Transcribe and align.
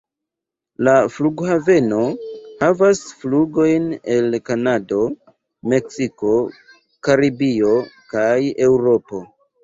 La 0.85 0.93
flughaveno 1.15 1.97
havas 2.61 3.01
flugojn 3.23 3.85
al 4.13 4.37
Kanado, 4.49 5.01
Meksiko, 5.73 6.31
Karibio 7.09 7.75
kaj 8.15 8.33
Eŭropo. 8.69 9.21